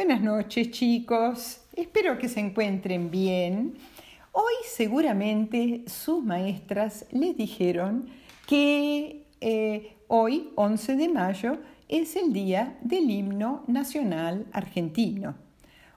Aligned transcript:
Buenas 0.00 0.22
noches 0.22 0.70
chicos, 0.70 1.60
espero 1.76 2.16
que 2.16 2.30
se 2.30 2.40
encuentren 2.40 3.10
bien. 3.10 3.74
Hoy 4.32 4.54
seguramente 4.64 5.84
sus 5.88 6.24
maestras 6.24 7.04
les 7.10 7.36
dijeron 7.36 8.08
que 8.46 9.26
eh, 9.42 9.98
hoy, 10.08 10.52
11 10.54 10.96
de 10.96 11.08
mayo, 11.10 11.58
es 11.86 12.16
el 12.16 12.32
día 12.32 12.78
del 12.80 13.10
himno 13.10 13.62
nacional 13.66 14.46
argentino. 14.52 15.34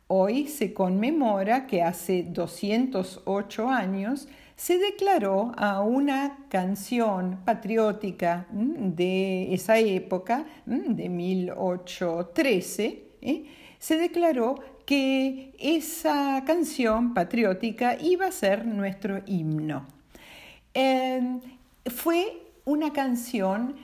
Hoy 0.08 0.50
se 0.50 0.74
conmemora 0.74 1.66
que 1.66 1.82
hace 1.82 2.24
208 2.24 3.70
años 3.70 4.28
se 4.58 4.80
declaró 4.80 5.54
a 5.56 5.80
una 5.80 6.40
canción 6.50 7.40
patriótica 7.46 8.48
de 8.52 9.54
esa 9.54 9.80
época, 9.80 10.44
de 10.66 11.08
1813, 11.08 13.13
¿eh? 13.24 13.46
se 13.80 13.98
declaró 13.98 14.56
que 14.86 15.54
esa 15.60 16.44
canción 16.46 17.14
patriótica 17.14 17.98
iba 18.00 18.28
a 18.28 18.32
ser 18.32 18.66
nuestro 18.66 19.22
himno. 19.26 19.86
Em, 20.74 21.40
fue 21.86 22.44
una 22.66 22.94
canción 22.94 23.76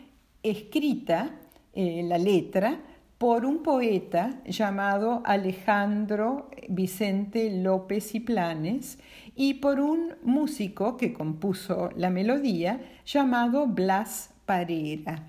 escrita, 0.43 1.31
eh, 1.73 2.03
la 2.03 2.17
letra, 2.17 2.79
por 3.17 3.45
un 3.45 3.61
poeta 3.63 4.41
llamado 4.45 5.21
Alejandro 5.25 6.49
Vicente 6.69 7.51
López 7.51 8.15
y 8.15 8.21
Planes 8.21 8.97
y 9.35 9.55
por 9.55 9.81
un 9.81 10.15
músico 10.23 10.95
que 10.95 11.11
compuso 11.11 11.89
la 11.97 12.09
melodía 12.09 12.79
llamado 13.05 13.67
Blas 13.67 14.29
Parera. 14.45 15.27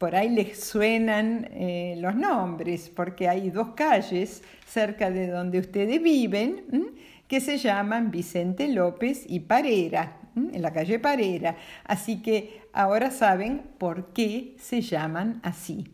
Por 0.00 0.16
ahí 0.16 0.30
les 0.30 0.58
suenan 0.58 1.46
eh, 1.52 1.94
los 1.98 2.14
nombres 2.14 2.88
porque 2.88 3.28
hay 3.28 3.50
dos 3.50 3.74
calles 3.74 4.42
cerca 4.64 5.10
de 5.10 5.26
donde 5.26 5.58
ustedes 5.58 6.02
viven 6.02 6.94
que 7.28 7.38
se 7.42 7.58
llaman 7.58 8.10
Vicente 8.10 8.68
López 8.68 9.26
y 9.28 9.40
Parera, 9.40 10.16
en 10.34 10.62
la 10.62 10.72
calle 10.72 10.98
Parera. 11.00 11.54
Así 11.84 12.22
que 12.22 12.62
ahora 12.72 13.10
saben 13.10 13.60
por 13.76 14.14
qué 14.14 14.56
se 14.58 14.80
llaman 14.80 15.38
así. 15.42 15.86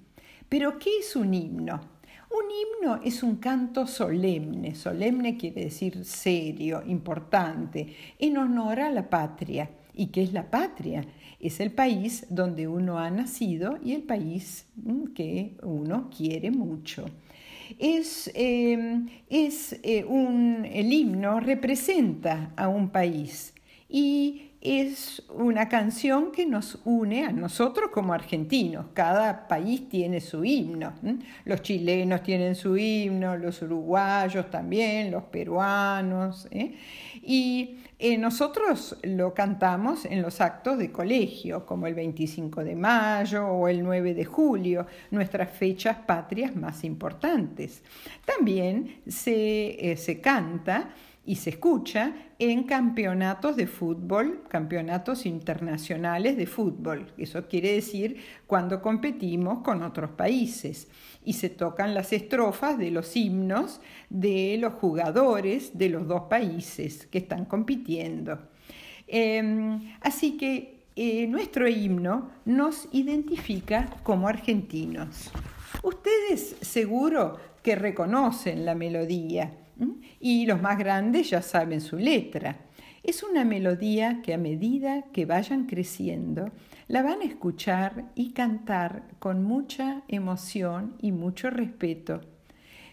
Pero, 0.49 0.79
¿qué 0.79 1.01
es 1.01 1.17
un 1.17 1.35
himno? 1.35 1.81
Un 2.31 2.45
himno 2.49 3.01
es 3.03 3.25
un 3.25 3.39
canto 3.39 3.89
solemne, 3.89 4.77
solemne 4.77 5.37
quiere 5.37 5.65
decir 5.65 6.05
serio, 6.05 6.81
importante, 6.87 7.89
en 8.21 8.39
honor 8.39 8.79
a 8.79 8.91
la 8.93 9.11
patria. 9.11 9.69
¿Y 9.97 10.09
qué 10.09 10.23
es 10.23 10.33
la 10.35 10.51
patria? 10.51 11.05
Es 11.41 11.59
el 11.59 11.73
país 11.73 12.27
donde 12.29 12.69
uno 12.69 12.99
ha 12.99 13.11
nacido 13.11 13.79
y 13.83 13.93
el 13.93 14.03
país 14.03 14.67
mm, 14.77 15.15
que 15.15 15.57
uno 15.63 16.11
quiere 16.15 16.51
mucho. 16.51 17.07
Es, 17.79 18.31
em, 18.35 19.09
es 19.29 19.81
eh, 19.83 20.05
un, 20.05 20.67
el 20.71 20.93
himno 20.93 21.41
representa 21.41 22.53
a 22.57 22.69
un 22.69 22.91
país 22.91 23.55
y 23.89 24.51
es 24.67 25.23
una 25.29 25.69
canción 25.69 26.33
que 26.33 26.45
nos 26.45 26.79
une 26.85 27.25
a 27.25 27.33
nosotros 27.33 27.91
como 27.93 28.13
argentinos. 28.13 28.87
Cada 28.95 29.47
país 29.47 29.89
tiene 29.89 30.21
su 30.21 30.45
himno. 30.45 30.93
Los 31.45 31.63
chilenos 31.63 32.23
tienen 32.23 32.55
su 32.55 32.77
himno, 32.77 33.37
los 33.37 33.63
uruguayos 33.63 34.51
también, 34.51 35.11
los 35.13 35.23
peruanos. 35.25 36.49
¿eh? 36.51 36.75
Y 37.23 37.79
eh, 37.99 38.19
nosotros 38.19 38.97
lo 39.05 39.33
cantamos 39.33 40.05
en 40.05 40.21
los 40.21 40.41
actos 40.41 40.79
de 40.79 40.91
colegio, 40.91 41.65
como 41.65 41.87
el 41.87 41.95
25 41.95 42.65
de 42.65 42.75
mayo 42.75 43.47
o 43.47 43.69
el 43.69 43.83
9 43.83 44.15
de 44.15 44.25
julio, 44.25 44.87
nuestras 45.11 45.51
fechas 45.51 45.97
patrias 46.07 46.57
más 46.57 46.85
importantes. 46.85 47.83
También 48.25 49.01
se, 49.07 49.93
eh, 49.93 49.97
se 49.97 50.21
canta 50.21 50.91
y 51.27 51.37
se 51.37 51.51
escucha 51.51 52.15
en 52.39 52.63
campeonatos 52.63 53.57
de 53.57 53.67
fútbol, 53.67 54.45
campeonatos 54.49 55.27
internacionales 55.27 56.37
de 56.37 56.47
fútbol. 56.47 57.13
Eso 57.19 57.49
quiere 57.49 57.73
decir 57.73 58.19
cuando 58.47 58.81
competimos 58.81 59.59
con 59.59 59.83
otros 59.83 60.11
países 60.13 60.89
y 61.25 61.33
se 61.33 61.51
tocan 61.51 61.95
las 61.95 62.13
estrofas 62.13 62.79
de 62.79 62.93
los 62.93 63.17
himnos 63.17 63.81
de 64.09 64.57
los 64.61 64.75
jugadores 64.75 65.77
de 65.77 65.89
los 65.89 66.07
dos 66.07 66.23
países 66.23 67.07
que 67.09 67.19
están 67.19 67.45
compitiendo. 67.45 68.39
Em, 69.09 69.93
así 70.01 70.37
que 70.37 70.85
eh, 70.95 71.27
nuestro 71.27 71.69
himno 71.69 72.31
nos 72.45 72.89
identifica 72.93 73.91
como 74.03 74.29
argentinos. 74.29 75.31
Ustedes 75.83 76.57
seguro 76.61 77.37
que 77.63 77.75
reconocen 77.75 78.65
la 78.65 78.75
melodía 78.75 79.53
y 80.21 80.47
los 80.47 80.61
más 80.61 80.79
grandes 80.79 81.31
ya 81.31 81.43
saben 81.43 81.81
su 81.81 81.97
letra. 81.97 82.57
Es 83.03 83.23
una 83.23 83.45
melodía 83.45 84.21
que 84.23 84.35
a 84.35 84.39
medida 84.39 85.03
que 85.13 85.27
vayan 85.27 85.67
creciendo, 85.67 86.51
la 86.89 87.03
van 87.03 87.21
a 87.21 87.25
escuchar 87.25 88.11
y 88.15 88.33
cantar 88.33 89.05
con 89.19 89.45
mucha 89.45 90.03
emoción 90.09 90.97
y 91.01 91.13
mucho 91.13 91.51
respeto, 91.51 92.21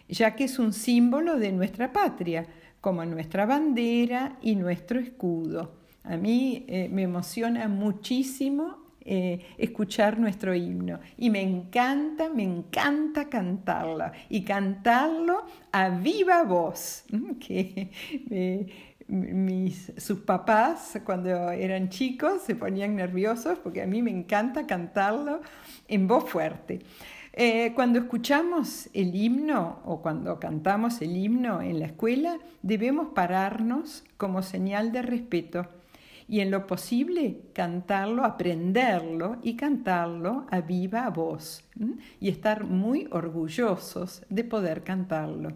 ya 0.07 0.35
que 0.35 0.43
es 0.43 0.59
un 0.59 0.73
símbolo 0.73 1.39
de 1.39 1.51
nuestra 1.51 1.91
patria, 1.91 2.45
como 2.79 3.05
nuestra 3.05 3.45
bandera 3.45 4.37
y 4.41 4.55
nuestro 4.55 4.99
escudo. 4.99 5.77
A 6.03 6.17
mí 6.17 6.65
eh, 6.67 6.89
me 6.91 7.03
emociona 7.03 7.67
muchísimo 7.67 8.82
eh, 9.05 9.45
escuchar 9.57 10.17
nuestro 10.17 10.55
himno. 10.55 10.99
Y 11.17 11.29
me 11.29 11.41
encanta, 11.41 12.29
me 12.29 12.43
encanta 12.43 13.29
cantarlo. 13.29 14.11
Y 14.29 14.43
cantarlo 14.43 15.45
a 15.71 15.89
viva 15.89 16.43
voz. 16.43 17.03
Que 17.39 17.89
eh, 18.29 18.67
mis, 19.07 19.91
sus 19.97 20.19
papás, 20.19 20.99
cuando 21.03 21.51
eran 21.51 21.89
chicos, 21.89 22.41
se 22.43 22.55
ponían 22.55 22.95
nerviosos 22.95 23.59
porque 23.59 23.81
a 23.81 23.87
mí 23.87 24.01
me 24.01 24.11
encanta 24.11 24.65
cantarlo 24.65 25.41
en 25.87 26.07
voz 26.07 26.29
fuerte. 26.29 26.79
Eh, 27.33 27.73
cuando 27.73 27.99
escuchamos 27.99 28.89
el 28.93 29.15
himno 29.15 29.79
o 29.85 30.01
cuando 30.01 30.39
cantamos 30.39 31.01
el 31.01 31.17
himno 31.17 31.61
en 31.61 31.79
la 31.79 31.87
escuela, 31.87 32.37
debemos 32.61 33.09
pararnos 33.13 34.03
como 34.17 34.43
señal 34.43 34.91
de 34.91 35.01
respeto 35.01 35.67
y 36.27 36.39
en 36.39 36.51
lo 36.51 36.67
posible 36.67 37.41
cantarlo, 37.53 38.23
aprenderlo 38.23 39.37
y 39.43 39.55
cantarlo 39.55 40.45
a 40.49 40.61
viva 40.61 41.09
voz 41.09 41.63
y 42.19 42.29
estar 42.29 42.63
muy 42.63 43.07
orgullosos 43.11 44.23
de 44.29 44.43
poder 44.43 44.83
cantarlo. 44.83 45.53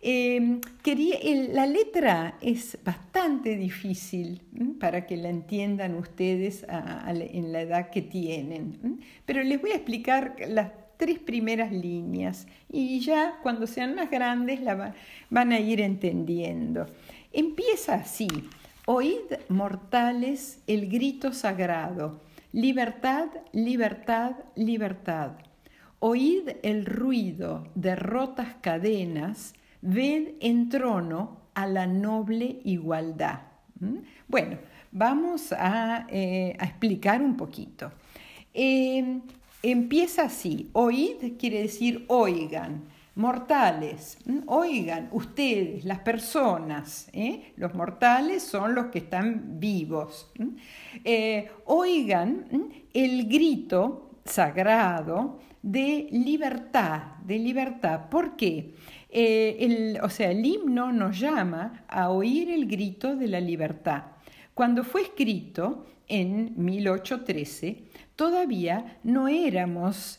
Em, 0.00 0.60
la 1.52 1.66
letra 1.66 2.38
es 2.40 2.78
bastante 2.84 3.56
difícil 3.56 4.42
para 4.78 5.06
que 5.06 5.16
la 5.16 5.28
entiendan 5.28 5.96
ustedes 5.96 6.64
en 6.68 7.52
la 7.52 7.62
edad 7.62 7.90
que 7.90 8.02
tienen, 8.02 9.00
pero 9.26 9.42
les 9.42 9.60
voy 9.60 9.72
a 9.72 9.76
explicar 9.76 10.36
las 10.48 10.70
tres 10.98 11.18
primeras 11.18 11.72
líneas 11.72 12.46
y 12.70 13.00
ya 13.00 13.38
cuando 13.42 13.66
sean 13.66 13.94
más 13.94 14.10
grandes 14.10 14.60
la 14.60 14.94
van 15.30 15.52
a 15.52 15.58
ir 15.58 15.80
entendiendo. 15.80 16.86
Empieza 17.32 17.94
así. 17.94 18.28
Oíd, 18.90 19.34
mortales, 19.50 20.62
el 20.66 20.88
grito 20.88 21.34
sagrado, 21.34 22.22
libertad, 22.52 23.26
libertad, 23.52 24.36
libertad. 24.54 25.32
Oíd 25.98 26.48
el 26.62 26.86
ruido 26.86 27.68
de 27.74 27.94
rotas 27.96 28.54
cadenas, 28.62 29.52
ved 29.82 30.36
en 30.40 30.70
trono 30.70 31.36
a 31.52 31.66
la 31.66 31.86
noble 31.86 32.62
igualdad. 32.64 33.40
¿Mm? 33.78 33.98
Bueno, 34.26 34.56
vamos 34.90 35.52
a, 35.52 36.06
eh, 36.08 36.56
explicar 36.58 37.20
un 37.20 37.36
poquito. 37.36 37.92
Eh, 38.54 39.20
empieza 39.62 40.22
así, 40.22 40.70
oíd 40.72 41.36
quiere 41.38 41.60
decir 41.60 42.06
oigan 42.08 42.84
mortales, 43.18 44.16
oigan, 44.46 45.08
ustedes, 45.10 45.84
las 45.84 45.98
personas, 45.98 47.10
¿eh? 47.12 47.52
los 47.56 47.74
mortales 47.74 48.44
son 48.44 48.76
los 48.76 48.86
que 48.86 49.00
están 49.00 49.58
vivos, 49.58 50.30
eh, 51.04 51.50
oigan 51.64 52.70
el 52.94 53.28
grito 53.28 54.12
sagrado 54.24 55.40
de 55.60 56.06
libertad, 56.12 57.16
de 57.24 57.38
libertad. 57.40 58.08
¿Por 58.08 58.36
qué? 58.36 58.74
Eh, 59.10 59.56
el, 59.58 60.00
o 60.00 60.08
sea, 60.08 60.30
el 60.30 60.46
himno 60.46 60.92
nos 60.92 61.18
llama 61.18 61.84
a 61.88 62.10
oír 62.10 62.48
el 62.50 62.68
grito 62.68 63.16
de 63.16 63.26
la 63.26 63.40
libertad. 63.40 64.04
Cuando 64.54 64.84
fue 64.84 65.02
escrito 65.02 65.86
en 66.08 66.52
1813, 66.56 67.84
todavía 68.16 68.98
no 69.04 69.28
éramos 69.28 70.18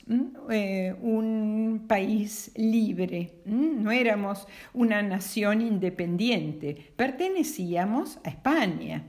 eh, 0.49 0.95
un 1.01 1.85
país 1.87 2.51
libre, 2.55 3.41
no 3.45 3.91
éramos 3.91 4.47
una 4.73 5.01
nación 5.01 5.61
independiente, 5.61 6.93
pertenecíamos 6.95 8.19
a 8.23 8.29
España. 8.29 9.03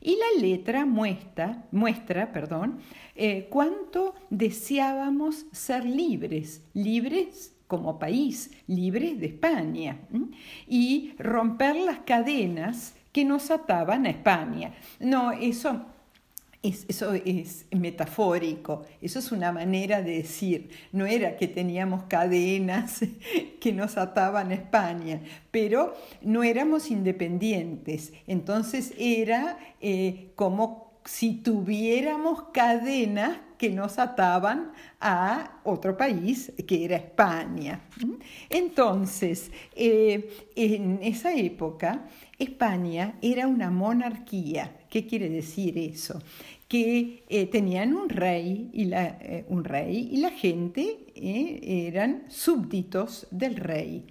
Y 0.00 0.16
la 0.16 0.40
letra 0.40 0.86
muestra, 0.86 1.64
muestra 1.72 2.30
perdón, 2.30 2.78
eh, 3.16 3.48
cuánto 3.50 4.14
deseábamos 4.30 5.46
ser 5.50 5.84
libres, 5.84 6.62
libres 6.74 7.56
como 7.66 7.98
país, 7.98 8.52
libres 8.68 9.18
de 9.18 9.26
España, 9.26 9.98
y 10.68 11.14
romper 11.18 11.74
las 11.76 12.00
cadenas 12.00 12.94
que 13.10 13.24
nos 13.24 13.50
ataban 13.50 14.06
a 14.06 14.10
España. 14.10 14.74
No, 15.00 15.32
eso 15.32 15.86
eso 16.88 17.12
es 17.12 17.66
metafórico, 17.70 18.84
eso 19.00 19.18
es 19.18 19.32
una 19.32 19.52
manera 19.52 20.02
de 20.02 20.18
decir, 20.18 20.70
no 20.92 21.06
era 21.06 21.36
que 21.36 21.48
teníamos 21.48 22.04
cadenas 22.04 23.00
que 23.60 23.72
nos 23.72 23.96
ataban 23.96 24.50
a 24.50 24.54
España, 24.54 25.20
pero 25.50 25.94
no 26.22 26.42
éramos 26.42 26.90
independientes, 26.90 28.12
entonces 28.26 28.92
era 28.98 29.58
eh, 29.80 30.32
como 30.34 30.86
si 31.04 31.34
tuviéramos 31.34 32.44
cadenas 32.52 33.38
que 33.58 33.70
nos 33.70 33.98
ataban 33.98 34.72
a 35.00 35.60
otro 35.64 35.96
país, 35.96 36.52
que 36.66 36.84
era 36.84 36.96
España. 36.96 37.80
Entonces, 38.50 39.50
eh, 39.74 40.28
en 40.54 40.98
esa 41.02 41.34
época, 41.34 42.06
España 42.38 43.14
era 43.22 43.46
una 43.46 43.70
monarquía. 43.70 44.76
¿Qué 44.96 45.06
quiere 45.06 45.28
decir 45.28 45.76
eso? 45.76 46.22
Que 46.68 47.22
eh, 47.28 47.44
tenían 47.48 47.92
un 47.92 48.08
rey, 48.08 48.70
y 48.72 48.86
la, 48.86 49.18
eh, 49.20 50.30
gente 50.34 51.12
eran 51.14 52.24
súbditos 52.28 53.26
del 53.30 53.56
rey. 53.56 54.06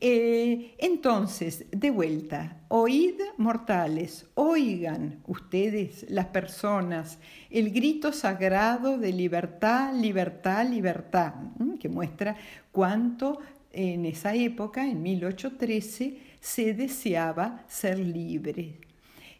Eh, 0.00 0.76
entonces, 0.78 1.64
de 1.72 1.90
vuelta, 1.90 2.60
oíd 2.68 3.14
mortales, 3.36 4.26
oigan 4.34 5.18
ustedes 5.26 6.06
las 6.08 6.26
personas 6.26 7.18
el 7.50 7.72
grito 7.72 8.12
sagrado 8.12 8.98
de 8.98 9.12
libertad, 9.12 9.92
libertad, 9.92 10.64
libertad, 10.68 11.34
que 11.80 11.88
muestra 11.88 12.36
cuánto 12.70 13.40
en 13.72 14.06
esa 14.06 14.36
época, 14.36 14.88
en 14.88 15.02
1813, 15.02 16.16
se 16.38 16.74
deseaba 16.74 17.64
ser 17.66 17.98
libre. 17.98 18.91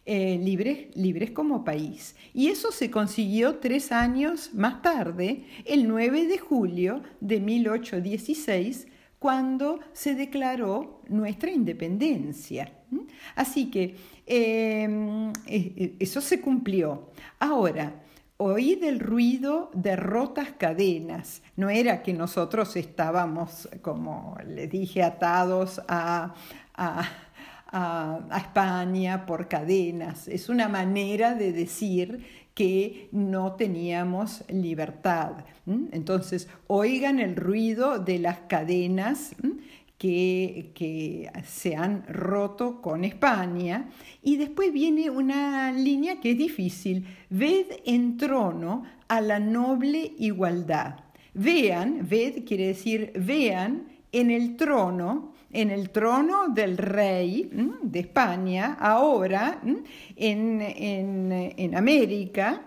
Eh, 0.05 0.37
libres, 0.43 0.89
libres 0.97 1.31
como 1.31 1.65
país. 1.65 2.17
Y 2.35 2.49
eso 2.49 2.73
se 2.73 2.91
consiguió 2.91 3.59
tres 3.59 3.93
años 3.93 4.53
más 4.53 4.83
tarde, 4.83 5.45
el 5.65 5.87
9 5.87 6.27
de 6.27 6.39
julio 6.39 7.03
de 7.21 7.39
1816, 7.39 8.89
cuando 9.21 9.79
se 9.93 10.17
declaró 10.17 11.03
nuestra 11.09 11.53
independencia. 11.53 12.73
Así 13.37 13.71
que 13.71 13.95
em, 14.27 15.29
e, 15.47 15.57
e, 15.77 15.97
eso 16.01 16.21
se 16.21 16.41
cumplió. 16.41 17.11
Ahora, 17.39 18.03
oí 18.39 18.75
del 18.75 18.99
ruido 18.99 19.71
de 19.73 19.95
rotas 19.95 20.53
cadenas. 20.59 21.43
No 21.57 21.71
era 21.71 22.03
que 22.03 22.13
nosotros 22.13 22.75
estábamos, 22.77 23.69
como 23.83 24.37
les 24.47 24.69
dije, 24.69 25.03
atados 25.03 25.81
a, 25.87 26.35
a, 27.73 28.21
España 28.37 29.27
por 29.27 29.49
cadenas. 29.49 30.29
Es 30.29 30.49
una 30.49 30.69
manera 30.69 31.35
de 31.35 31.53
decir 31.53 32.25
que 32.55 33.09
no 33.13 33.55
teníamos 33.55 34.45
libertad. 34.49 35.45
Entonces, 35.67 36.49
oigan 36.67 37.19
el 37.19 37.35
ruido 37.35 37.99
de 37.99 38.19
las 38.19 38.41
cadenas 38.41 39.35
que, 39.97 40.73
que, 40.75 41.31
se 41.47 41.75
han 41.75 42.05
roto 42.07 42.83
con 42.83 43.05
España. 43.05 43.89
Y 44.23 44.37
después 44.37 44.73
viene 44.73 45.09
una 45.09 45.73
línea 45.73 46.21
que 46.21 46.33
es 46.33 46.39
difícil. 46.39 47.07
Ved 47.31 47.67
en 47.87 48.19
trono 48.19 48.83
a 49.09 49.21
la 49.21 49.41
noble 49.41 50.13
igualdad. 50.19 50.97
Vean, 51.35 52.07
ved 52.07 52.45
quiere 52.45 52.67
decir 52.67 53.13
vean 53.15 53.89
en 54.13 54.31
el 54.31 54.57
trono 54.57 55.32
en 55.53 55.71
el 55.71 55.91
trono 55.91 56.49
del 56.49 56.79
rey 56.79 57.51
de 57.83 58.01
España, 58.01 58.77
ahora 58.81 59.61
en, 60.17 61.75
América 61.75 62.63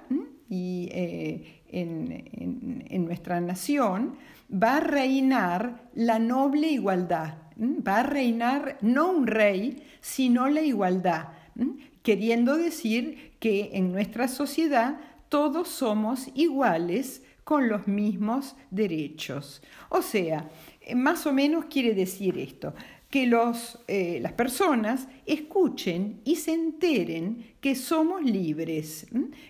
y 0.49 0.87
eh, 0.91 1.61
en, 1.71 3.05
nuestra 3.05 3.41
nación, 3.41 4.15
va 4.51 4.77
a 4.77 4.79
reinar 4.79 5.89
la 5.95 6.19
noble 6.19 6.69
igualdad. 6.69 7.35
Va 7.57 7.99
a 7.99 8.03
reinar 8.03 8.77
no 8.81 9.09
un 9.11 9.27
rey, 9.27 9.83
sino 10.01 10.49
la 10.49 10.61
igualdad, 10.61 11.29
queriendo 12.03 12.57
decir 12.57 13.31
que 13.39 13.71
en 13.73 13.91
nuestra 13.91 14.27
sociedad 14.27 14.97
todos 15.29 15.69
somos 15.69 16.29
iguales 16.35 17.23
con 17.45 17.69
los 17.69 17.87
mismos 17.87 18.57
derechos. 18.71 19.61
O 19.89 20.01
sea, 20.01 20.49
más 20.93 21.25
o 21.25 21.31
menos 21.31 21.65
quiere 21.65 21.93
decir 21.93 22.37
esto, 22.37 22.73
que 23.09 23.27
los, 23.27 23.79
eh, 23.87 24.19
las 24.21 24.33
personas 24.33 25.07
escuchen 25.25 26.19
y 26.25 26.35
se 26.35 26.53
enteren 26.53 27.53
que 27.61 27.75
somos 27.75 28.23
libres, 28.23 29.07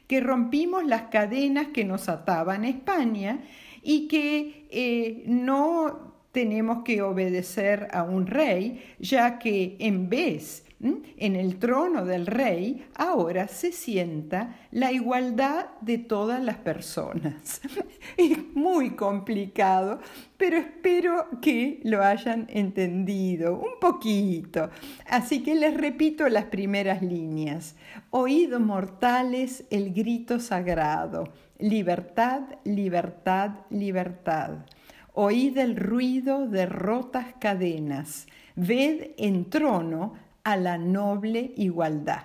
que 0.07 0.19
rompimos 0.19 0.86
las 0.86 1.03
cadenas 1.03 1.69
que 1.69 1.86
nos 1.86 2.09
ataban 2.09 2.63
a 2.63 2.69
España 2.69 3.39
y 3.81 4.07
que 4.07 4.68
eh, 4.69 5.24
no 5.25 6.15
tenemos 6.33 6.83
que 6.83 7.01
obedecer 7.01 7.88
a 7.94 8.03
un 8.03 8.27
rey, 8.27 8.83
ya 9.00 9.39
que 9.39 9.77
en 9.80 10.09
vez 10.09 10.64
en 10.81 11.36
el 11.36 11.57
trono 11.57 12.06
del 12.06 12.27
rey 12.27 12.86
ahora 12.95 13.48
se 13.48 13.72
sienta 13.72 14.57
la 14.72 14.92
igualdad 14.92 15.68
de 15.81 15.98
todas 15.98 16.44
las 16.44 16.57
personas. 16.57 17.62
Es 18.18 18.38
muy 18.54 18.92
complicado, 18.92 20.00
pero 20.38 20.57
espero 20.57 21.27
que 21.42 21.80
lo 21.83 22.04
hayan 22.04 22.48
entendido 22.50 23.56
un 23.57 23.80
poquito. 23.80 24.69
Así 25.07 25.44
que 25.44 25.56
les 25.56 25.75
repito 25.75 26.27
las 26.30 26.45
primeras 26.45 27.01
líneas. 27.01 27.75
Oído 28.12 28.60
mortales 28.60 29.66
el 29.69 29.94
grito 29.94 30.39
sagrado. 30.39 31.25
Libertad, 31.57 32.42
libertad, 32.63 33.51
libertad. 33.69 34.66
Oíd 35.13 35.57
el 35.57 35.77
ruido 35.77 36.48
de 36.48 36.66
rotas 36.66 37.27
cadenas. 37.39 38.27
Ved 38.56 39.12
en 39.18 39.50
trono 39.50 40.25
a 40.45 40.56
la 40.56 40.77
noble 40.77 41.51
igualdad. 41.57 42.24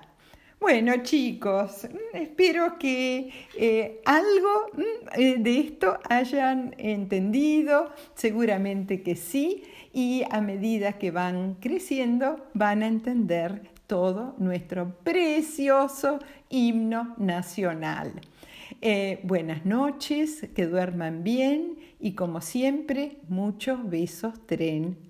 Bueno 0.60 0.92
chicos, 1.02 1.88
espero 2.12 2.78
que 2.78 3.32
eh, 3.56 4.02
algo 4.04 4.66
mm, 4.74 5.18
eh, 5.18 5.36
de 5.38 5.58
esto 5.58 5.98
hayan 6.08 6.74
entendido, 6.76 7.94
seguramente 8.14 9.02
que 9.02 9.16
sí, 9.16 9.64
y 9.94 10.22
a 10.30 10.42
medida 10.42 10.98
que 10.98 11.10
van 11.10 11.54
creciendo 11.54 12.44
van 12.52 12.82
a 12.82 12.88
entender 12.88 13.70
todo 13.86 14.34
nuestro 14.36 14.94
precioso 15.02 16.18
himno 16.50 17.14
nacional. 17.16 18.20
Eh, 18.82 19.20
buenas 19.22 19.64
noches, 19.64 20.46
que 20.54 20.66
duerman 20.66 21.24
bien 21.24 21.78
y 21.98 22.12
como 22.12 22.42
siempre, 22.42 23.16
muchos 23.28 23.88
besos 23.88 24.46
tren 24.46 25.09